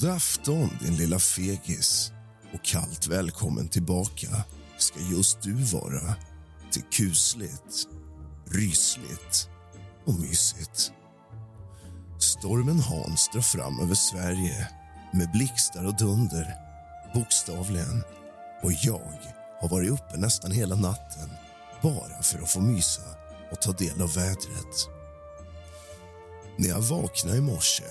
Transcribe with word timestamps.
God 0.00 0.10
afton 0.10 0.70
din 0.80 0.96
lilla 0.96 1.18
fegis 1.18 2.12
och 2.54 2.64
kallt 2.64 3.06
välkommen 3.06 3.68
tillbaka 3.68 4.44
ska 4.78 5.00
just 5.00 5.42
du 5.42 5.54
vara 5.54 6.14
till 6.70 6.82
kusligt, 6.82 7.88
rysligt 8.50 9.48
och 10.06 10.14
mysigt. 10.14 10.92
Stormen 12.18 12.80
Hans 12.80 13.30
drar 13.32 13.40
fram 13.40 13.80
över 13.80 13.94
Sverige 13.94 14.68
med 15.12 15.30
blixtar 15.32 15.86
och 15.86 15.96
dunder, 15.96 16.54
bokstavligen. 17.14 18.02
Och 18.62 18.72
jag 18.72 19.18
har 19.60 19.68
varit 19.68 19.90
uppe 19.90 20.16
nästan 20.16 20.50
hela 20.50 20.74
natten 20.74 21.30
bara 21.82 22.22
för 22.22 22.38
att 22.38 22.50
få 22.50 22.60
mysa 22.60 23.02
och 23.52 23.60
ta 23.60 23.72
del 23.72 24.02
av 24.02 24.14
vädret. 24.14 24.88
När 26.56 26.68
jag 26.68 26.80
vaknade 26.80 27.38
i 27.38 27.40
morse 27.40 27.84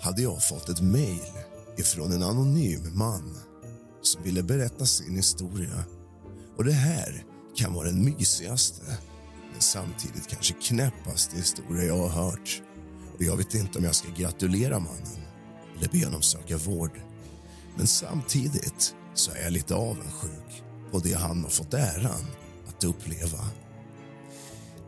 hade 0.00 0.22
jag 0.22 0.42
fått 0.42 0.68
ett 0.68 0.80
mejl 0.80 1.32
ifrån 1.76 2.12
en 2.12 2.22
anonym 2.22 2.98
man 2.98 3.38
som 4.02 4.22
ville 4.22 4.42
berätta 4.42 4.86
sin 4.86 5.16
historia. 5.16 5.84
Och 6.56 6.64
det 6.64 6.72
här 6.72 7.24
kan 7.56 7.74
vara 7.74 7.86
den 7.86 8.04
mysigaste 8.04 8.98
men 9.52 9.60
samtidigt 9.60 10.28
kanske 10.28 10.54
knäppaste 10.54 11.36
historia 11.36 11.84
jag 11.84 12.08
har 12.08 12.08
hört. 12.08 12.62
Och 13.14 13.22
jag 13.22 13.36
vet 13.36 13.54
inte 13.54 13.78
om 13.78 13.84
jag 13.84 13.94
ska 13.94 14.08
gratulera 14.16 14.78
mannen 14.78 15.26
eller 15.76 15.88
be 15.88 16.04
honom 16.04 16.22
söka 16.22 16.56
vård. 16.56 17.00
Men 17.76 17.86
samtidigt 17.86 18.94
så 19.14 19.30
är 19.30 19.42
jag 19.42 19.52
lite 19.52 19.74
avundsjuk 19.74 20.62
på 20.90 20.98
det 20.98 21.14
han 21.14 21.42
har 21.42 21.50
fått 21.50 21.74
äran 21.74 22.26
att 22.68 22.84
uppleva. 22.84 23.38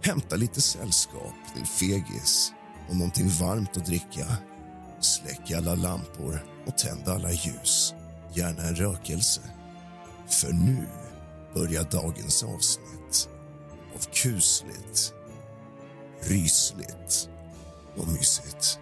Hämta 0.02 0.36
lite 0.36 0.60
sällskap, 0.60 1.34
din 1.54 1.66
fegis 1.66 2.52
och 2.88 2.96
någonting 2.96 3.28
varmt 3.28 3.76
att 3.76 3.86
dricka. 3.86 4.26
Släck 5.00 5.50
alla 5.52 5.74
lampor 5.74 6.44
och 6.66 6.78
tänd 6.78 7.08
alla 7.08 7.30
ljus. 7.32 7.94
Gärna 8.34 8.62
en 8.62 8.74
rökelse. 8.74 9.40
För 10.28 10.52
nu 10.52 10.88
börjar 11.54 11.84
dagens 11.84 12.42
avsnitt 12.42 13.28
av 13.94 14.12
kusligt, 14.12 15.14
rysligt 16.20 17.28
och 17.96 18.08
mysigt. 18.08 18.78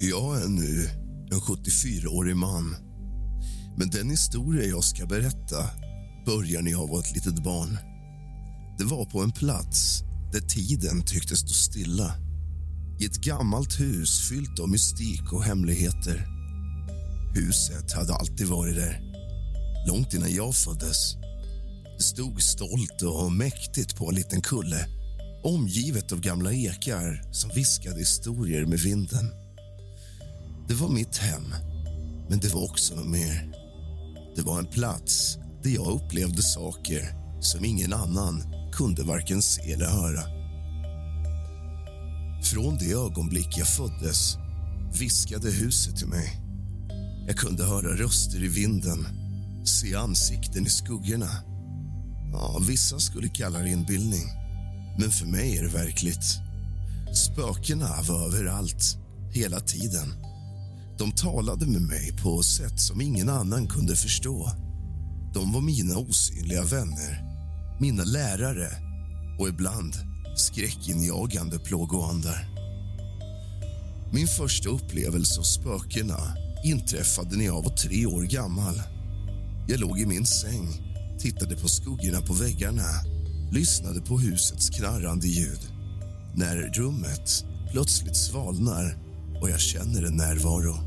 Jag 0.00 0.42
är 0.42 0.48
nu 0.48 0.88
en 1.30 1.40
74-årig 1.40 2.36
man. 2.36 2.76
Men 3.76 3.90
den 3.90 4.10
historia 4.10 4.64
jag 4.64 4.84
ska 4.84 5.06
berätta 5.06 5.70
börjar 6.26 6.62
när 6.62 6.70
jag 6.70 6.88
var 6.88 7.00
ett 7.00 7.14
litet 7.14 7.44
barn. 7.44 7.78
Det 8.78 8.84
var 8.84 9.04
på 9.04 9.20
en 9.20 9.32
plats 9.32 10.02
där 10.32 10.40
tiden 10.40 11.02
tycktes 11.02 11.38
stå 11.38 11.48
stilla. 11.48 12.14
I 13.00 13.04
ett 13.04 13.16
gammalt 13.16 13.80
hus 13.80 14.28
fyllt 14.28 14.60
av 14.60 14.68
mystik 14.68 15.32
och 15.32 15.44
hemligheter. 15.44 16.26
Huset 17.34 17.92
hade 17.92 18.14
alltid 18.14 18.46
varit 18.46 18.74
där, 18.74 19.00
långt 19.88 20.14
innan 20.14 20.34
jag 20.34 20.54
föddes. 20.54 21.14
Det 21.98 22.02
stod 22.02 22.42
stolt 22.42 23.02
och 23.02 23.32
mäktigt 23.32 23.96
på 23.96 24.08
en 24.08 24.14
liten 24.14 24.42
kulle 24.42 24.86
omgivet 25.46 26.12
av 26.12 26.20
gamla 26.20 26.52
ekar 26.52 27.22
som 27.32 27.50
viskade 27.54 27.98
historier 27.98 28.66
med 28.66 28.78
vinden. 28.78 29.45
Det 30.68 30.74
var 30.74 30.88
mitt 30.88 31.16
hem, 31.16 31.54
men 32.28 32.38
det 32.38 32.54
var 32.54 32.64
också 32.64 32.94
något 32.94 33.08
mer. 33.08 33.52
Det 34.36 34.42
var 34.42 34.58
en 34.58 34.66
plats 34.66 35.38
där 35.62 35.70
jag 35.70 35.86
upplevde 35.86 36.42
saker 36.42 37.14
som 37.40 37.64
ingen 37.64 37.92
annan 37.92 38.42
kunde 38.72 39.02
varken 39.02 39.42
se 39.42 39.72
eller 39.72 39.86
höra. 39.86 40.22
Från 42.42 42.78
det 42.78 42.92
ögonblick 42.92 43.58
jag 43.58 43.68
föddes 43.68 44.36
viskade 44.98 45.50
huset 45.50 45.96
till 45.96 46.06
mig. 46.06 46.40
Jag 47.26 47.36
kunde 47.36 47.64
höra 47.64 47.96
röster 47.96 48.44
i 48.44 48.48
vinden, 48.48 49.06
se 49.64 49.94
ansikten 49.94 50.66
i 50.66 50.70
skuggorna. 50.70 51.30
Ja, 52.32 52.60
vissa 52.68 52.98
skulle 52.98 53.28
kalla 53.28 53.58
det 53.58 53.70
inbildning, 53.70 54.24
men 54.98 55.10
för 55.10 55.26
mig 55.26 55.58
är 55.58 55.62
det 55.62 55.68
verkligt. 55.68 56.24
Spökena 57.14 58.02
var 58.02 58.26
överallt, 58.26 58.96
hela 59.32 59.60
tiden. 59.60 60.14
De 60.98 61.12
talade 61.12 61.66
med 61.66 61.82
mig 61.82 62.16
på 62.22 62.42
sätt 62.42 62.80
som 62.80 63.00
ingen 63.00 63.28
annan 63.28 63.66
kunde 63.66 63.96
förstå. 63.96 64.50
De 65.34 65.52
var 65.52 65.60
mina 65.60 65.96
osynliga 65.96 66.64
vänner, 66.64 67.22
mina 67.80 68.04
lärare 68.04 68.68
och 69.40 69.48
ibland 69.48 69.94
skräckinjagande 70.36 71.58
plågoandar. 71.58 72.48
Min 74.12 74.26
första 74.26 74.68
upplevelse 74.68 75.40
av 75.40 75.44
spökena 75.44 76.18
inträffade 76.64 77.36
när 77.36 77.44
jag 77.44 77.62
var 77.62 77.76
tre 77.76 78.06
år 78.06 78.22
gammal. 78.22 78.82
Jag 79.68 79.80
låg 79.80 80.00
i 80.00 80.06
min 80.06 80.26
säng, 80.26 80.68
tittade 81.18 81.56
på 81.56 81.68
skuggorna 81.68 82.20
på 82.20 82.32
väggarna 82.32 83.16
lyssnade 83.50 84.00
på 84.00 84.18
husets 84.18 84.70
knarrande 84.70 85.26
ljud. 85.26 85.60
När 86.34 86.56
rummet 86.56 87.44
plötsligt 87.72 88.16
svalnar 88.16 88.96
och 89.40 89.50
jag 89.50 89.60
känner 89.60 90.02
en 90.02 90.16
närvaro. 90.16 90.85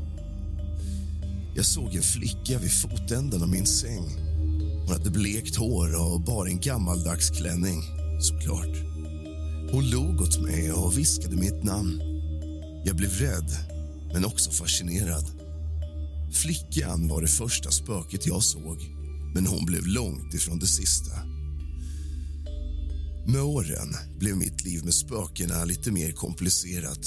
Jag 1.60 1.66
såg 1.66 1.94
en 1.94 2.02
flicka 2.02 2.58
vid 2.58 2.72
fotänden 2.72 3.42
av 3.42 3.48
min 3.48 3.66
säng. 3.66 4.04
Hon 4.80 4.88
hade 4.88 5.10
blekt 5.10 5.56
hår 5.56 6.12
och 6.12 6.20
bar 6.20 6.46
en 6.46 6.60
gammaldags 6.60 7.30
klänning, 7.30 7.82
såklart. 8.20 8.76
Hon 9.72 9.90
log 9.90 10.20
åt 10.20 10.40
mig 10.40 10.72
och 10.72 10.98
viskade 10.98 11.36
mitt 11.36 11.64
namn. 11.64 12.00
Jag 12.84 12.96
blev 12.96 13.10
rädd, 13.10 13.50
men 14.12 14.24
också 14.24 14.50
fascinerad. 14.50 15.24
Flickan 16.32 17.08
var 17.08 17.22
det 17.22 17.28
första 17.28 17.70
spöket 17.70 18.26
jag 18.26 18.42
såg, 18.42 18.78
men 19.34 19.46
hon 19.46 19.66
blev 19.66 19.86
långt 19.86 20.34
ifrån 20.34 20.58
det 20.58 20.66
sista. 20.66 21.12
Med 23.26 23.42
åren 23.42 23.94
blev 24.18 24.36
mitt 24.36 24.64
liv 24.64 24.84
med 24.84 24.94
spökena 24.94 25.64
lite 25.64 25.92
mer 25.92 26.12
komplicerat. 26.12 27.06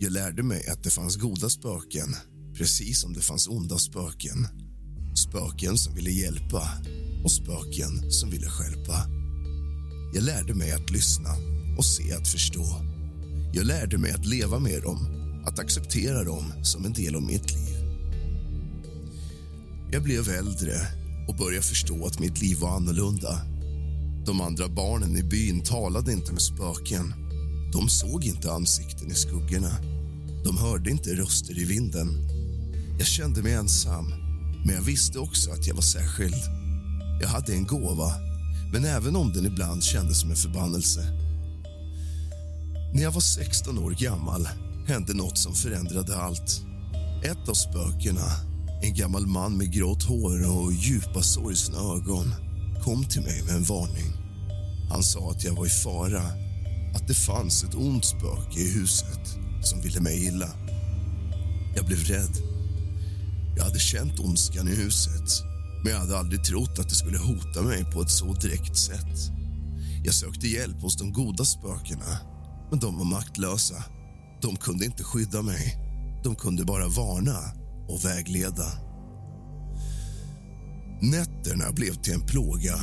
Jag 0.00 0.12
lärde 0.12 0.42
mig 0.42 0.68
att 0.68 0.82
det 0.82 0.90
fanns 0.90 1.16
goda 1.16 1.50
spöken 1.50 2.16
precis 2.58 3.00
som 3.00 3.12
det 3.12 3.20
fanns 3.20 3.48
onda 3.48 3.78
spöken. 3.78 4.48
Spöken 5.14 5.78
som 5.78 5.94
ville 5.94 6.10
hjälpa 6.10 6.68
och 7.24 7.32
spöken 7.32 8.12
som 8.12 8.30
ville 8.30 8.46
skärpa. 8.46 9.06
Jag 10.14 10.24
lärde 10.24 10.54
mig 10.54 10.72
att 10.72 10.90
lyssna 10.90 11.30
och 11.78 11.84
se 11.84 12.12
att 12.12 12.28
förstå. 12.28 12.66
Jag 13.52 13.66
lärde 13.66 13.98
mig 13.98 14.10
att 14.10 14.26
leva 14.26 14.58
med 14.58 14.82
dem, 14.82 14.98
att 15.46 15.58
acceptera 15.58 16.24
dem 16.24 16.52
som 16.62 16.84
en 16.84 16.92
del 16.92 17.14
av 17.14 17.22
mitt 17.22 17.50
liv. 17.52 17.76
Jag 19.92 20.02
blev 20.02 20.28
äldre 20.28 20.74
och 21.28 21.36
började 21.36 21.66
förstå 21.66 22.06
att 22.06 22.20
mitt 22.20 22.40
liv 22.40 22.58
var 22.60 22.76
annorlunda 22.76 23.54
de 24.26 24.40
andra 24.40 24.68
barnen 24.68 25.16
i 25.16 25.22
byn 25.22 25.62
talade 25.62 26.12
inte 26.12 26.32
med 26.32 26.42
spöken. 26.42 27.14
De 27.72 27.88
såg 27.88 28.24
inte 28.24 28.52
ansikten 28.52 29.10
i 29.10 29.14
skuggorna. 29.14 29.76
De 30.44 30.58
hörde 30.58 30.90
inte 30.90 31.14
röster 31.14 31.58
i 31.58 31.64
vinden. 31.64 32.33
Jag 32.98 33.06
kände 33.06 33.42
mig 33.42 33.52
ensam, 33.52 34.08
men 34.64 34.74
jag 34.74 34.82
visste 34.82 35.18
också 35.18 35.50
att 35.50 35.66
jag 35.66 35.74
var 35.74 35.82
särskild. 35.82 36.42
Jag 37.20 37.28
hade 37.28 37.52
en 37.52 37.66
gåva, 37.66 38.12
men 38.72 38.84
även 38.84 39.16
om 39.16 39.32
den 39.32 39.46
ibland 39.46 39.82
kändes 39.82 40.20
som 40.20 40.30
en 40.30 40.36
förbannelse. 40.36 41.00
När 42.94 43.02
jag 43.02 43.12
var 43.12 43.20
16 43.20 43.78
år 43.78 43.90
gammal 43.90 44.48
hände 44.86 45.14
något 45.14 45.38
som 45.38 45.54
förändrade 45.54 46.16
allt. 46.16 46.62
Ett 47.24 47.48
av 47.48 47.54
spökena, 47.54 48.30
en 48.82 48.94
gammal 48.94 49.26
man 49.26 49.56
med 49.56 49.72
grått 49.72 50.02
hår 50.02 50.56
och 50.56 50.72
djupa 50.72 51.22
sorgsna 51.22 51.78
ögon 51.78 52.34
kom 52.84 53.04
till 53.04 53.22
mig 53.22 53.42
med 53.42 53.54
en 53.54 53.64
varning. 53.64 54.12
Han 54.90 55.02
sa 55.02 55.30
att 55.30 55.44
jag 55.44 55.54
var 55.54 55.66
i 55.66 55.70
fara, 55.70 56.22
att 56.94 57.08
det 57.08 57.14
fanns 57.14 57.64
ett 57.64 57.74
ont 57.74 58.04
spöke 58.04 58.60
i 58.60 58.72
huset 58.72 59.38
som 59.62 59.80
ville 59.80 60.00
mig 60.00 60.26
illa. 60.26 60.50
Jag 61.76 61.86
blev 61.86 61.98
rädd. 61.98 62.53
Jag 63.56 63.64
hade 63.64 63.78
känt 63.78 64.20
ondskan 64.20 64.68
i 64.68 64.74
huset 64.74 65.30
men 65.84 65.92
jag 65.92 66.00
hade 66.00 66.18
aldrig 66.18 66.44
trott 66.44 66.78
att 66.78 66.88
det 66.88 66.94
skulle 66.94 67.18
hota 67.18 67.62
mig 67.62 67.84
på 67.84 68.02
ett 68.02 68.10
så 68.10 68.32
direkt 68.32 68.76
sätt. 68.76 69.30
Jag 70.04 70.14
sökte 70.14 70.48
hjälp 70.48 70.82
hos 70.82 70.96
de 70.96 71.12
goda 71.12 71.44
spökena, 71.44 72.18
men 72.70 72.78
de 72.78 72.98
var 72.98 73.04
maktlösa. 73.04 73.84
De 74.42 74.56
kunde 74.56 74.84
inte 74.84 75.04
skydda 75.04 75.42
mig. 75.42 75.78
De 76.24 76.34
kunde 76.34 76.64
bara 76.64 76.88
varna 76.88 77.38
och 77.88 78.04
vägleda. 78.04 78.66
Nätterna 81.00 81.72
blev 81.72 81.94
till 81.94 82.14
en 82.14 82.26
plåga. 82.26 82.74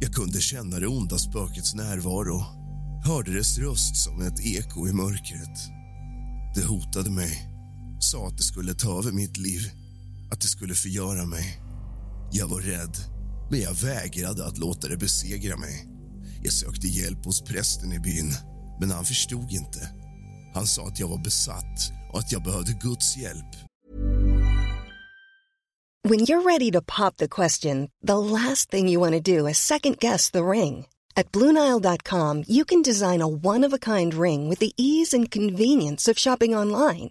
Jag 0.00 0.12
kunde 0.12 0.40
känna 0.40 0.78
det 0.78 0.86
onda 0.86 1.18
spökets 1.18 1.74
närvaro 1.74 2.60
hörde 3.04 3.34
dess 3.34 3.58
röst 3.58 3.96
som 3.96 4.22
ett 4.22 4.40
eko 4.40 4.88
i 4.88 4.92
mörkret. 4.92 5.58
Det 6.54 6.64
hotade 6.64 7.10
mig, 7.10 7.48
sa 8.00 8.26
att 8.26 8.36
det 8.36 8.42
skulle 8.42 8.74
ta 8.74 8.98
över 8.98 9.12
mitt 9.12 9.36
liv, 9.36 9.70
att 10.32 10.40
det 10.40 10.48
skulle 10.48 10.74
förgöra 10.74 11.26
mig. 11.26 11.60
Jag 12.32 12.48
var 12.48 12.60
rädd, 12.60 12.96
men 13.50 13.60
jag 13.60 13.74
vägrade 13.74 14.46
att 14.46 14.58
låta 14.58 14.88
det 14.88 14.96
besegra 14.96 15.56
mig. 15.56 15.88
Jag 16.42 16.52
sökte 16.52 16.86
hjälp 16.86 17.24
hos 17.24 17.42
prästen 17.42 17.92
i 17.92 18.00
byn, 18.00 18.32
men 18.80 18.90
han 18.90 19.04
förstod 19.04 19.52
inte. 19.52 19.90
Han 20.54 20.66
sa 20.66 20.86
att 20.86 21.00
jag 21.00 21.08
var 21.08 21.24
besatt 21.24 21.92
och 22.12 22.18
att 22.18 22.32
jag 22.32 22.42
behövde 22.42 22.72
Guds 22.72 23.16
hjälp. 23.16 23.70
When 26.02 26.20
you're 26.20 26.42
ready 26.42 26.70
to 26.70 26.80
pop 26.80 27.16
the 27.18 27.28
question, 27.28 27.90
the 28.06 28.16
last 28.16 28.70
thing 28.70 28.88
you 28.88 29.00
want 29.00 29.12
to 29.12 29.20
do 29.20 29.46
is 29.48 29.58
second 29.58 29.98
guess 29.98 30.30
the 30.30 30.42
ring. 30.42 30.86
At 31.14 31.32
Bluenile.com, 31.32 32.44
you 32.48 32.64
can 32.64 32.82
design 32.82 33.20
a 33.20 33.28
one 33.28 33.66
of 33.66 33.72
a 33.74 33.78
kind 33.78 34.14
ring 34.14 34.48
with 34.48 34.60
the 34.60 34.72
ease 34.76 35.12
and 35.12 35.30
convenience 35.30 36.08
of 36.08 36.18
shopping 36.18 36.56
online. 36.56 37.10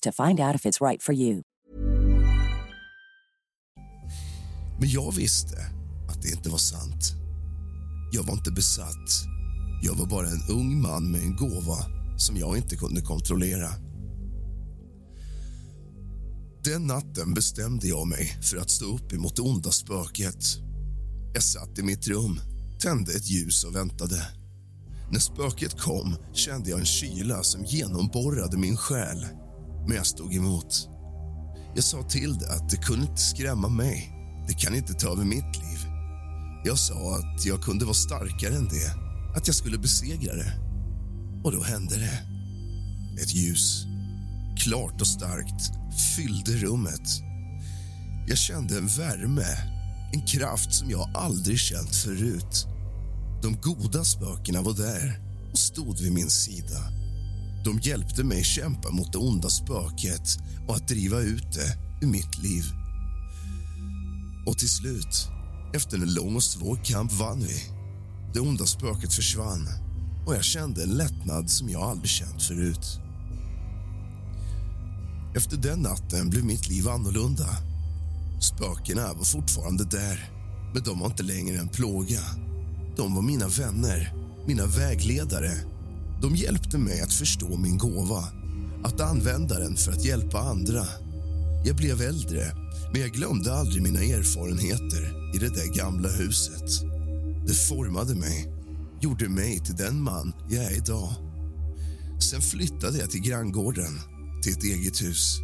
to 0.00 0.12
find 0.12 0.40
out 0.40 0.54
if 0.54 0.66
it's 0.66 0.80
right 0.80 1.02
for 1.02 1.14
you. 1.14 1.42
Men 4.80 4.90
jag 4.90 5.14
visste 5.14 5.56
att 6.08 6.22
det 6.22 6.28
inte 6.28 6.48
var 6.48 6.58
sant. 6.58 7.12
Jag 8.12 8.22
var 8.22 8.32
inte 8.32 8.50
besatt. 8.50 9.10
Jag 9.82 9.94
var 9.94 10.06
bara 10.06 10.26
en 10.26 10.42
ung 10.50 10.82
man 10.82 11.10
med 11.10 11.20
en 11.20 11.36
gåva 11.36 11.78
som 12.16 12.36
jag 12.36 12.56
inte 12.56 12.76
kunde 12.76 13.00
kontrollera. 13.00 13.68
Den 16.64 16.86
natten 16.86 17.34
bestämde 17.34 17.88
jag 17.88 18.06
mig 18.06 18.38
för 18.42 18.56
att 18.56 18.70
stå 18.70 18.84
upp 18.84 19.12
emot 19.12 19.36
det 19.36 19.42
onda 19.42 19.70
spöket. 19.70 20.44
Jag 21.34 21.42
satt 21.42 21.78
i 21.78 21.82
mitt 21.82 22.08
rum, 22.08 22.40
tände 22.80 23.12
ett 23.12 23.30
ljus 23.30 23.64
och 23.64 23.76
väntade. 23.76 24.26
När 25.12 25.20
spöket 25.20 25.80
kom 25.80 26.16
kände 26.32 26.70
jag 26.70 26.78
en 26.78 26.86
kyla 26.86 27.42
som 27.42 27.64
genomborrade 27.64 28.56
min 28.58 28.76
själ, 28.76 29.26
men 29.86 29.96
jag 29.96 30.06
stod 30.06 30.34
emot. 30.34 30.88
Jag 31.74 31.84
sa 31.84 32.02
till 32.02 32.38
det 32.38 32.52
att 32.52 32.70
det 32.70 32.76
kunde 32.76 33.06
inte 33.06 33.20
skrämma 33.20 33.68
mig. 33.68 34.12
Det 34.48 34.54
kan 34.54 34.74
inte 34.74 34.94
ta 34.94 35.12
över 35.12 35.24
mitt 35.24 35.56
liv. 35.56 35.86
Jag 36.64 36.78
sa 36.78 37.16
att 37.16 37.44
jag 37.44 37.62
kunde 37.62 37.84
vara 37.84 37.94
starkare 37.94 38.54
än 38.54 38.68
det, 38.68 38.94
att 39.36 39.46
jag 39.46 39.56
skulle 39.56 39.78
besegra 39.78 40.34
det. 40.34 40.52
Och 41.44 41.52
då 41.52 41.62
hände 41.62 41.96
det. 41.96 42.22
Ett 43.22 43.34
ljus, 43.34 43.84
klart 44.64 45.00
och 45.00 45.06
starkt, 45.06 45.70
fyllde 46.16 46.52
rummet. 46.52 47.08
Jag 48.26 48.38
kände 48.38 48.78
en 48.78 48.86
värme, 48.86 49.46
en 50.12 50.26
kraft 50.26 50.74
som 50.74 50.90
jag 50.90 51.10
aldrig 51.14 51.58
känt 51.58 51.96
förut. 51.96 52.66
De 53.42 53.56
goda 53.60 54.04
spökena 54.04 54.62
var 54.62 54.74
där 54.74 55.20
och 55.52 55.58
stod 55.58 56.00
vid 56.00 56.12
min 56.12 56.30
sida. 56.30 56.78
De 57.64 57.78
hjälpte 57.78 58.24
mig 58.24 58.44
kämpa 58.44 58.90
mot 58.90 59.12
det 59.12 59.18
onda 59.18 59.48
spöket 59.48 60.38
och 60.68 60.76
att 60.76 60.88
driva 60.88 61.20
ut 61.20 61.52
det 61.52 61.76
ur 62.06 62.10
mitt 62.10 62.38
liv. 62.38 62.64
Och 64.46 64.58
till 64.58 64.68
slut, 64.68 65.28
efter 65.74 65.96
en 65.96 66.14
lång 66.14 66.36
och 66.36 66.42
svår 66.42 66.80
kamp, 66.84 67.12
vann 67.12 67.40
vi. 67.40 67.62
Det 68.34 68.40
onda 68.40 68.66
spöket 68.66 69.12
försvann 69.12 69.68
och 70.26 70.34
jag 70.34 70.44
kände 70.44 70.82
en 70.82 70.88
lättnad 70.88 71.50
som 71.50 71.68
jag 71.68 71.82
aldrig 71.82 72.10
känt 72.10 72.42
förut. 72.42 73.00
Efter 75.36 75.56
den 75.56 75.80
natten 75.80 76.30
blev 76.30 76.44
mitt 76.44 76.68
liv 76.68 76.88
annorlunda. 76.88 77.48
Spökena 78.40 79.12
var 79.14 79.24
fortfarande 79.24 79.84
där, 79.84 80.30
men 80.74 80.82
de 80.82 80.98
var 80.98 81.06
inte 81.06 81.22
längre 81.22 81.58
en 81.58 81.68
plåga. 81.68 82.20
De 82.96 83.14
var 83.14 83.22
mina 83.22 83.48
vänner, 83.48 84.14
mina 84.46 84.66
vägledare. 84.66 85.69
De 86.20 86.36
hjälpte 86.36 86.78
mig 86.78 87.00
att 87.00 87.12
förstå 87.12 87.56
min 87.56 87.78
gåva, 87.78 88.24
att 88.84 89.00
använda 89.00 89.58
den 89.58 89.76
för 89.76 89.92
att 89.92 90.04
hjälpa 90.04 90.38
andra. 90.38 90.86
Jag 91.64 91.76
blev 91.76 92.00
äldre, 92.00 92.54
men 92.92 93.00
jag 93.00 93.10
glömde 93.10 93.54
aldrig 93.54 93.82
mina 93.82 94.00
erfarenheter 94.00 95.34
i 95.34 95.38
det 95.38 95.48
där 95.48 95.74
gamla 95.74 96.08
huset. 96.08 96.70
Det 97.46 97.54
formade 97.54 98.14
mig, 98.14 98.52
gjorde 99.00 99.28
mig 99.28 99.58
till 99.58 99.76
den 99.76 100.02
man 100.02 100.32
jag 100.48 100.64
är 100.64 100.76
idag. 100.76 101.12
Sen 102.30 102.40
flyttade 102.40 102.98
jag 102.98 103.10
till 103.10 103.22
granngården, 103.22 104.00
till 104.42 104.52
ett 104.52 104.64
eget 104.64 105.02
hus. 105.02 105.38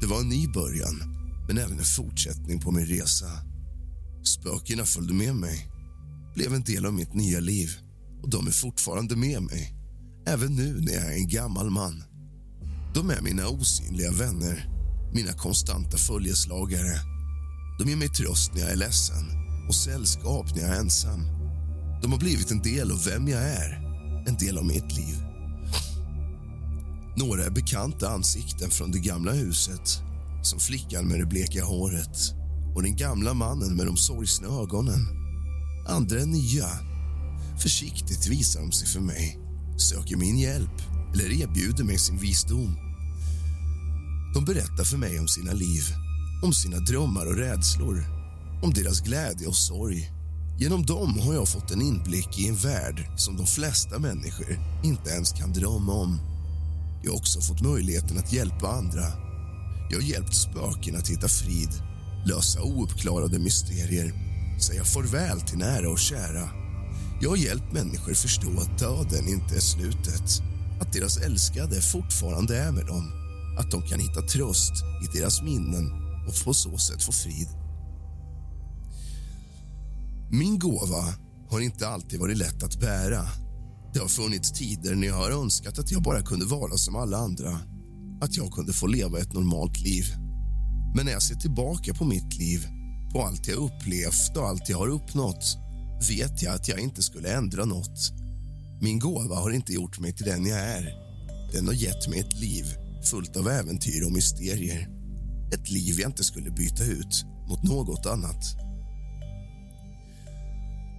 Det 0.00 0.06
var 0.06 0.20
en 0.20 0.28
ny 0.28 0.48
början, 0.48 1.02
men 1.48 1.58
även 1.58 1.78
en 1.78 1.84
fortsättning 1.84 2.60
på 2.60 2.70
min 2.70 2.86
resa. 2.86 3.30
Spökena 4.24 4.84
följde 4.84 5.14
med 5.14 5.34
mig, 5.34 5.66
blev 6.34 6.54
en 6.54 6.62
del 6.62 6.86
av 6.86 6.92
mitt 6.94 7.14
nya 7.14 7.40
liv 7.40 7.70
och 8.22 8.30
de 8.30 8.46
är 8.46 8.52
fortfarande 8.52 9.16
med 9.16 9.42
mig, 9.42 9.75
även 10.26 10.54
nu 10.54 10.80
när 10.80 10.92
jag 10.92 11.04
är 11.04 11.16
en 11.16 11.28
gammal 11.28 11.70
man. 11.70 12.04
De 12.94 13.10
är 13.10 13.20
mina 13.20 13.48
osynliga 13.48 14.12
vänner, 14.12 14.68
mina 15.14 15.32
konstanta 15.32 15.96
följeslagare. 15.96 17.00
De 17.78 17.88
ger 17.88 17.96
mig 17.96 18.08
tröst 18.08 18.54
när 18.54 18.60
jag 18.60 18.70
är 18.70 18.76
ledsen 18.76 19.24
och 19.68 19.74
sällskap 19.74 20.54
när 20.54 20.62
jag 20.62 20.76
är 20.76 20.80
ensam. 20.80 21.20
De 22.02 22.12
har 22.12 22.18
blivit 22.18 22.50
en 22.50 22.62
del 22.62 22.92
av 22.92 23.04
vem 23.04 23.28
jag 23.28 23.42
är, 23.42 23.72
en 24.28 24.36
del 24.36 24.58
av 24.58 24.64
mitt 24.64 24.96
liv. 24.96 25.16
Några 27.16 27.44
är 27.44 27.50
bekanta 27.50 28.08
ansikten 28.08 28.70
från 28.70 28.90
det 28.90 28.98
gamla 28.98 29.32
huset 29.32 30.02
som 30.42 30.58
flickan 30.60 31.04
med 31.04 31.20
det 31.20 31.26
bleka 31.26 31.64
håret 31.64 32.18
och 32.74 32.82
den 32.82 32.96
gamla 32.96 33.34
mannen 33.34 33.76
med 33.76 33.86
de 33.86 33.96
sorgsna 33.96 34.48
ögonen. 34.48 35.06
Andra 35.88 36.20
är 36.20 36.26
nya. 36.26 36.68
Försiktigt 37.58 38.26
visar 38.26 38.60
de 38.60 38.72
sig 38.72 38.88
för 38.88 39.00
mig, 39.00 39.45
söker 39.80 40.16
min 40.16 40.38
hjälp 40.38 40.82
eller 41.14 41.42
erbjuder 41.42 41.84
mig 41.84 41.98
sin 41.98 42.18
visdom. 42.18 42.76
De 44.34 44.44
berättar 44.44 44.84
för 44.84 44.96
mig 44.96 45.20
om 45.20 45.28
sina 45.28 45.52
liv, 45.52 45.82
om 46.42 46.52
sina 46.52 46.76
drömmar 46.76 47.26
och 47.26 47.36
rädslor 47.36 48.04
om 48.62 48.72
deras 48.72 49.00
glädje 49.00 49.46
och 49.46 49.56
sorg. 49.56 50.10
Genom 50.58 50.86
dem 50.86 51.18
har 51.18 51.34
jag 51.34 51.48
fått 51.48 51.70
en 51.70 51.82
inblick 51.82 52.38
i 52.38 52.48
en 52.48 52.56
värld 52.56 53.10
som 53.16 53.36
de 53.36 53.46
flesta 53.46 53.98
människor 53.98 54.58
inte 54.84 55.10
ens 55.10 55.32
kan 55.32 55.52
drömma 55.52 55.92
om. 55.92 56.18
Jag 57.02 57.10
har 57.10 57.18
också 57.18 57.40
fått 57.40 57.60
möjligheten 57.60 58.18
att 58.18 58.32
hjälpa 58.32 58.68
andra. 58.68 59.04
Jag 59.90 59.96
har 59.96 60.08
hjälpt 60.08 60.34
spöken 60.34 60.96
att 60.96 61.08
hitta 61.08 61.28
frid, 61.28 61.70
lösa 62.26 62.62
ouppklarade 62.62 63.38
mysterier 63.38 64.26
säga 64.58 64.84
farväl 64.84 65.40
till 65.40 65.58
nära 65.58 65.90
och 65.90 65.98
kära. 65.98 66.65
Jag 67.20 67.30
har 67.30 67.36
hjälpt 67.36 67.72
människor 67.72 68.14
förstå 68.14 68.60
att 68.60 68.78
döden 68.78 69.28
inte 69.28 69.56
är 69.56 69.60
slutet 69.60 70.42
att 70.80 70.92
deras 70.92 71.16
älskade 71.16 71.80
fortfarande 71.80 72.58
är 72.58 72.72
med 72.72 72.86
dem 72.86 73.12
att 73.58 73.70
de 73.70 73.82
kan 73.82 74.00
hitta 74.00 74.22
tröst 74.22 74.72
i 75.04 75.18
deras 75.18 75.42
minnen 75.42 75.92
och 76.28 76.44
på 76.44 76.54
så 76.54 76.78
sätt 76.78 77.02
få 77.02 77.12
frid. 77.12 77.48
Min 80.30 80.58
gåva 80.58 81.14
har 81.50 81.60
inte 81.60 81.88
alltid 81.88 82.20
varit 82.20 82.36
lätt 82.36 82.62
att 82.62 82.80
bära. 82.80 83.22
Det 83.92 83.98
har 83.98 84.08
funnits 84.08 84.52
tider 84.52 84.94
när 84.94 85.06
jag 85.06 85.14
har 85.14 85.30
önskat 85.30 85.78
att 85.78 85.90
jag 85.90 86.02
bara 86.02 86.22
kunde 86.22 86.44
vara 86.44 86.76
som 86.76 86.96
alla 86.96 87.16
andra. 87.16 87.60
Att 88.20 88.36
jag 88.36 88.52
kunde 88.52 88.72
få 88.72 88.86
leva 88.86 89.18
ett 89.18 89.32
normalt 89.32 89.80
liv. 89.80 90.04
Men 90.96 91.06
när 91.06 91.12
jag 91.12 91.22
ser 91.22 91.34
tillbaka 91.34 91.94
på 91.94 92.04
mitt 92.04 92.38
liv, 92.38 92.66
på 93.12 93.22
allt 93.22 93.48
jag 93.48 93.56
upplevt 93.56 94.36
och 94.36 94.48
allt 94.48 94.68
jag 94.68 94.78
har 94.78 94.88
uppnått 94.88 95.65
vet 96.08 96.42
jag 96.42 96.54
att 96.54 96.68
jag 96.68 96.80
inte 96.80 97.02
skulle 97.02 97.32
ändra 97.32 97.64
något. 97.64 98.12
Min 98.80 98.98
gåva 98.98 99.36
har 99.36 99.50
inte 99.50 99.72
gjort 99.72 99.98
mig 99.98 100.12
till 100.12 100.26
den 100.26 100.46
jag 100.46 100.58
är. 100.58 100.92
Den 101.52 101.66
har 101.66 101.74
gett 101.74 102.08
mig 102.08 102.20
ett 102.20 102.40
liv 102.40 102.64
fullt 103.10 103.36
av 103.36 103.48
äventyr 103.48 104.04
och 104.04 104.12
mysterier. 104.12 104.88
Ett 105.52 105.70
liv 105.70 106.00
jag 106.00 106.10
inte 106.10 106.24
skulle 106.24 106.50
byta 106.50 106.84
ut 106.84 107.24
mot 107.48 107.62
något 107.62 108.06
annat. 108.06 108.44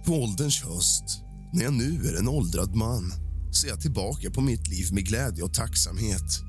På 0.06 0.12
ålderns 0.12 0.62
höst, 0.62 1.22
när 1.52 1.64
jag 1.64 1.72
nu 1.72 2.08
är 2.08 2.18
en 2.18 2.28
åldrad 2.28 2.74
man 2.74 3.12
ser 3.52 3.68
jag 3.68 3.80
tillbaka 3.80 4.30
på 4.30 4.40
mitt 4.40 4.68
liv 4.68 4.92
med 4.92 5.06
glädje 5.06 5.44
och 5.44 5.54
tacksamhet. 5.54 6.40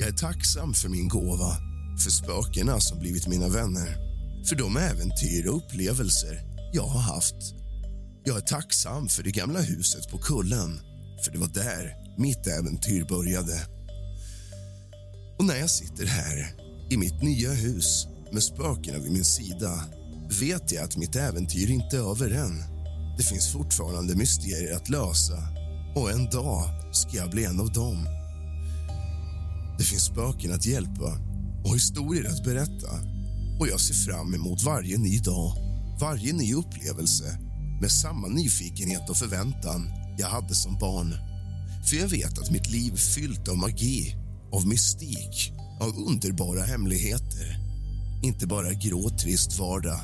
Jag 0.00 0.08
är 0.08 0.12
tacksam 0.12 0.74
för 0.74 0.88
min 0.88 1.08
gåva, 1.08 1.56
för 2.04 2.10
spökena 2.10 2.80
som 2.80 2.98
blivit 2.98 3.26
mina 3.26 3.48
vänner 3.48 3.96
för 4.48 4.56
de 4.56 4.76
äventyr 4.76 5.48
och 5.48 5.56
upplevelser 5.56 6.40
jag 6.72 6.86
har 6.86 7.00
haft. 7.00 7.61
Jag 8.24 8.36
är 8.36 8.40
tacksam 8.40 9.08
för 9.08 9.22
det 9.22 9.30
gamla 9.30 9.60
huset 9.60 10.08
på 10.08 10.18
kullen 10.18 10.80
för 11.24 11.32
det 11.32 11.38
var 11.38 11.48
där 11.48 11.96
mitt 12.18 12.46
äventyr 12.46 13.04
började. 13.04 13.66
Och 15.38 15.44
när 15.44 15.56
jag 15.56 15.70
sitter 15.70 16.06
här, 16.06 16.54
i 16.90 16.96
mitt 16.96 17.22
nya 17.22 17.52
hus 17.52 18.06
med 18.32 18.42
spökena 18.42 18.98
vid 18.98 19.12
min 19.12 19.24
sida 19.24 19.84
vet 20.40 20.72
jag 20.72 20.84
att 20.84 20.96
mitt 20.96 21.16
äventyr 21.16 21.70
inte 21.70 21.96
är 21.96 22.10
över 22.10 22.30
än. 22.30 22.62
Det 23.18 23.22
finns 23.22 23.52
fortfarande 23.52 24.16
mysterier 24.16 24.76
att 24.76 24.88
lösa 24.88 25.38
och 25.96 26.10
en 26.10 26.30
dag 26.30 26.64
ska 26.92 27.16
jag 27.16 27.30
bli 27.30 27.44
en 27.44 27.60
av 27.60 27.72
dem. 27.72 28.06
Det 29.78 29.84
finns 29.84 30.04
spöken 30.04 30.52
att 30.52 30.66
hjälpa 30.66 31.18
och 31.64 31.74
historier 31.74 32.30
att 32.30 32.44
berätta 32.44 32.90
och 33.60 33.68
jag 33.68 33.80
ser 33.80 33.94
fram 33.94 34.34
emot 34.34 34.62
varje 34.62 34.98
ny 34.98 35.18
dag, 35.18 35.56
varje 36.00 36.32
ny 36.32 36.54
upplevelse 36.54 37.38
med 37.82 37.92
samma 37.92 38.28
nyfikenhet 38.28 39.10
och 39.10 39.16
förväntan 39.16 39.90
jag 40.18 40.26
hade 40.26 40.54
som 40.54 40.78
barn. 40.78 41.14
För 41.88 41.96
jag 41.96 42.08
vet 42.08 42.38
att 42.38 42.50
mitt 42.50 42.70
liv 42.70 42.96
fyllt 42.96 43.48
av 43.48 43.56
magi, 43.56 44.16
av 44.52 44.66
mystik, 44.66 45.52
av 45.80 45.96
underbara 46.08 46.62
hemligheter. 46.62 47.56
Inte 48.22 48.46
bara 48.46 48.72
grå, 48.72 49.10
trist 49.10 49.58
vardag, 49.58 50.00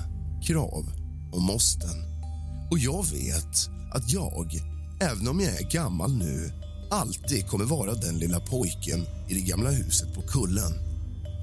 krav 0.46 0.84
och 1.32 1.42
måsten. 1.42 1.96
Och 2.70 2.78
jag 2.78 3.06
vet 3.06 3.54
att 3.94 4.12
jag, 4.12 4.52
även 5.00 5.28
om 5.28 5.40
jag 5.40 5.54
är 5.60 5.70
gammal 5.70 6.12
nu 6.16 6.52
alltid 6.90 7.46
kommer 7.46 7.64
vara 7.64 7.94
den 7.94 8.18
lilla 8.18 8.40
pojken 8.40 9.06
i 9.28 9.34
det 9.34 9.40
gamla 9.40 9.70
huset 9.70 10.14
på 10.14 10.22
kullen. 10.22 10.72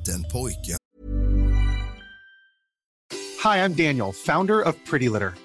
Den 0.06 0.24
pojken 0.32 0.78
Hej, 3.44 3.60
jag 3.60 3.72
Daniel, 3.72 4.14
founder 4.26 4.68
of 4.68 4.76
Pretty 4.90 5.10
Litter. 5.10 5.45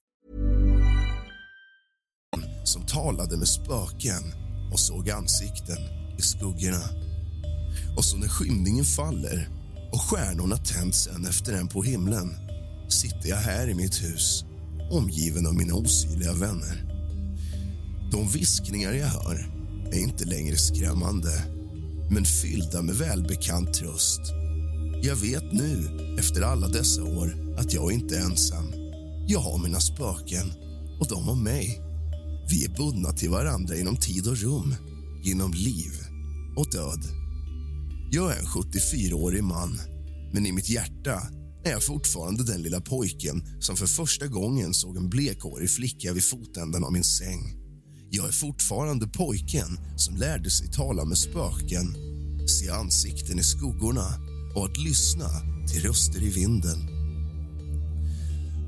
Talade 2.91 3.37
med 3.37 3.47
spöken 3.47 4.33
och 4.71 4.79
såg 4.79 5.09
ansikten 5.09 5.77
i 6.17 6.21
skuggorna. 6.21 6.83
Och 7.97 8.05
så 8.05 8.17
när 8.17 8.27
skymningen 8.27 8.85
faller 8.85 9.49
och 9.91 10.01
stjärnorna 10.01 10.57
tänds 10.57 11.07
en 11.07 11.25
efter 11.25 11.53
en 11.53 11.67
på 11.67 11.83
himlen 11.83 12.37
sitter 12.89 13.29
jag 13.29 13.37
här 13.37 13.69
i 13.69 13.73
mitt 13.73 14.03
hus 14.03 14.45
omgiven 14.91 15.47
av 15.47 15.55
mina 15.55 15.73
osynliga 15.73 16.33
vänner. 16.33 16.83
De 18.11 18.27
viskningar 18.27 18.93
jag 18.93 19.07
hör 19.07 19.51
är 19.91 19.99
inte 19.99 20.25
längre 20.25 20.57
skrämmande 20.57 21.43
men 22.09 22.25
fyllda 22.25 22.81
med 22.81 22.95
välbekant 22.95 23.73
tröst. 23.73 24.21
Jag 25.03 25.15
vet 25.15 25.51
nu, 25.51 25.99
efter 26.19 26.41
alla 26.41 26.67
dessa 26.67 27.03
år, 27.03 27.55
att 27.57 27.73
jag 27.73 27.91
inte 27.91 28.17
är 28.17 28.21
ensam. 28.21 28.73
Jag 29.27 29.39
har 29.39 29.57
mina 29.57 29.79
spöken 29.79 30.53
och 30.99 31.07
de 31.07 31.23
har 31.27 31.35
mig. 31.35 31.90
Vi 32.51 32.65
är 32.65 32.69
bundna 32.69 33.11
till 33.11 33.29
varandra 33.29 33.75
genom 33.75 33.97
tid 33.97 34.27
och 34.27 34.37
rum, 34.37 34.75
genom 35.23 35.53
liv 35.53 35.91
och 36.57 36.71
död. 36.71 37.03
Jag 38.11 38.31
är 38.31 38.39
en 38.39 38.45
74-årig 38.45 39.43
man, 39.43 39.79
men 40.33 40.45
i 40.45 40.51
mitt 40.51 40.69
hjärta 40.69 41.21
är 41.63 41.71
jag 41.71 41.83
fortfarande 41.83 42.43
den 42.43 42.61
lilla 42.61 42.81
pojken 42.81 43.43
som 43.59 43.75
för 43.75 43.87
första 43.87 44.27
gången 44.27 44.73
såg 44.73 44.97
en 44.97 45.09
blekhårig 45.09 45.69
flicka 45.69 46.13
vid 46.13 46.23
fotänden 46.23 46.83
av 46.83 46.93
min 46.93 47.03
säng. 47.03 47.55
Jag 48.09 48.27
är 48.27 48.31
fortfarande 48.31 49.07
pojken 49.07 49.79
som 49.97 50.15
lärde 50.15 50.51
sig 50.51 50.71
tala 50.71 51.05
med 51.05 51.17
spöken 51.17 51.95
se 52.47 52.69
ansikten 52.69 53.39
i 53.39 53.43
skuggorna 53.43 54.07
och 54.55 54.65
att 54.65 54.77
lyssna 54.77 55.29
till 55.67 55.81
röster 55.81 56.23
i 56.23 56.29
vinden. 56.29 56.79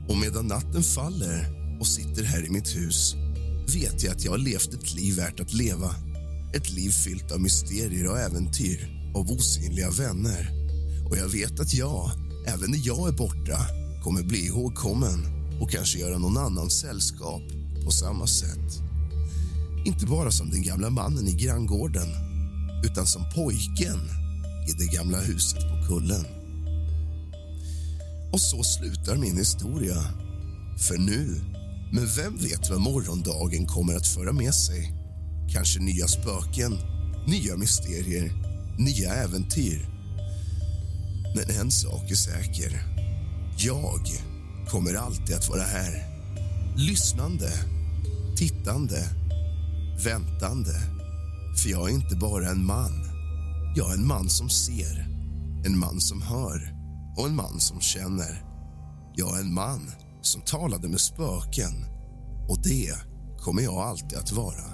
Och 0.09 0.17
medan 0.17 0.47
natten 0.47 0.83
faller 0.83 1.47
och 1.79 1.87
sitter 1.87 2.23
här 2.23 2.45
i 2.45 2.49
mitt 2.49 2.75
hus 2.75 3.15
vet 3.67 4.03
jag 4.03 4.15
att 4.15 4.23
jag 4.23 4.31
har 4.31 4.37
levt 4.37 4.73
ett 4.73 4.93
liv 4.93 5.15
värt 5.15 5.39
att 5.39 5.53
leva. 5.53 5.95
Ett 6.55 6.69
liv 6.69 6.89
fyllt 6.89 7.31
av 7.31 7.41
mysterier 7.41 8.07
och 8.07 8.19
äventyr, 8.19 9.11
av 9.15 9.31
osynliga 9.31 9.89
vänner. 9.89 10.49
Och 11.09 11.17
jag 11.17 11.27
vet 11.27 11.59
att 11.59 11.73
jag, 11.73 12.11
även 12.47 12.71
när 12.71 12.87
jag 12.87 13.07
är 13.07 13.17
borta, 13.17 13.59
kommer 14.03 14.23
bli 14.23 14.45
ihågkommen 14.45 15.25
och 15.61 15.71
kanske 15.71 15.99
göra 15.99 16.17
någon 16.17 16.37
annan 16.37 16.69
sällskap 16.69 17.41
på 17.85 17.91
samma 17.91 18.27
sätt. 18.27 18.81
Inte 19.85 20.05
bara 20.05 20.31
som 20.31 20.49
den 20.49 20.61
gamla 20.61 20.89
mannen 20.89 21.27
i 21.27 21.33
granngården 21.33 22.07
utan 22.83 23.07
som 23.07 23.21
pojken 23.35 23.99
i 24.69 24.71
det 24.79 24.95
gamla 24.95 25.17
huset 25.17 25.59
på 25.59 25.87
kullen. 25.87 26.25
Och 28.31 28.41
så 28.41 28.63
slutar 28.63 29.15
min 29.15 29.37
historia. 29.37 30.03
För 30.77 30.97
nu, 30.97 31.41
men 31.93 32.07
vem 32.07 32.37
vet 32.37 32.69
vad 32.69 32.81
morgondagen 32.81 33.65
kommer 33.65 33.95
att 33.95 34.07
föra 34.07 34.31
med 34.31 34.53
sig? 34.53 34.93
Kanske 35.53 35.79
nya 35.79 36.07
spöken, 36.07 36.77
nya 37.27 37.57
mysterier, 37.57 38.31
nya 38.77 39.13
äventyr. 39.13 39.89
Men 41.35 41.59
en 41.59 41.71
sak 41.71 42.11
är 42.11 42.15
säker. 42.15 42.81
Jag 43.57 44.01
kommer 44.67 44.93
alltid 44.93 45.35
att 45.35 45.49
vara 45.49 45.61
här. 45.61 46.03
Lyssnande, 46.77 47.51
tittande, 48.37 49.09
väntande. 50.05 50.73
För 51.63 51.69
jag 51.69 51.89
är 51.89 51.93
inte 51.93 52.15
bara 52.15 52.49
en 52.49 52.65
man. 52.65 52.93
Jag 53.75 53.89
är 53.89 53.93
en 53.93 54.07
man 54.07 54.29
som 54.29 54.49
ser, 54.49 55.07
en 55.65 55.79
man 55.79 56.01
som 56.01 56.21
hör 56.21 56.75
och 57.17 57.27
en 57.27 57.35
man 57.35 57.59
som 57.59 57.81
känner. 57.81 58.43
Jag 59.15 59.37
är 59.37 59.41
en 59.41 59.53
man 59.53 59.91
som 60.25 60.41
talade 60.41 60.89
med 60.89 60.99
spöken 60.99 61.85
och 62.49 62.61
det 62.63 62.93
kommer 63.39 63.61
jag 63.61 63.77
alltid 63.77 64.17
att 64.17 64.31
vara. 64.31 64.65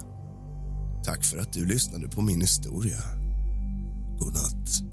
Tack 1.04 1.24
för 1.24 1.38
att 1.38 1.52
du 1.52 1.66
lyssnade 1.66 2.08
på 2.08 2.22
min 2.22 2.40
historia. 2.40 2.98
God 4.18 4.34
natt. 4.34 4.89